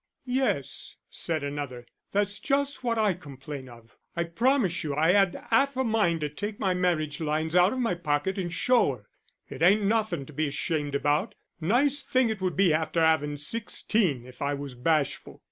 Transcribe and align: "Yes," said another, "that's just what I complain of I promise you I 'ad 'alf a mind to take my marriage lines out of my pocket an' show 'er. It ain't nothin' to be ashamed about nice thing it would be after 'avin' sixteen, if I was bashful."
"Yes," 0.25 0.95
said 1.11 1.43
another, 1.43 1.85
"that's 2.11 2.39
just 2.39 2.83
what 2.83 2.97
I 2.97 3.13
complain 3.13 3.69
of 3.69 3.95
I 4.15 4.23
promise 4.23 4.83
you 4.83 4.95
I 4.95 5.11
'ad 5.11 5.39
'alf 5.51 5.77
a 5.77 5.83
mind 5.83 6.21
to 6.21 6.29
take 6.29 6.59
my 6.59 6.73
marriage 6.73 7.19
lines 7.21 7.55
out 7.55 7.71
of 7.71 7.77
my 7.77 7.93
pocket 7.93 8.39
an' 8.39 8.49
show 8.49 8.93
'er. 8.95 9.09
It 9.47 9.61
ain't 9.61 9.83
nothin' 9.83 10.25
to 10.25 10.33
be 10.33 10.47
ashamed 10.47 10.95
about 10.95 11.35
nice 11.59 12.01
thing 12.01 12.29
it 12.29 12.41
would 12.41 12.55
be 12.57 12.73
after 12.73 12.99
'avin' 12.99 13.37
sixteen, 13.37 14.25
if 14.25 14.41
I 14.41 14.55
was 14.55 14.73
bashful." 14.73 15.39